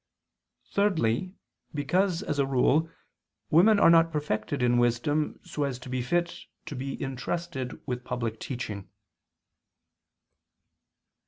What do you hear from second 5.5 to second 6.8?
as to be fit to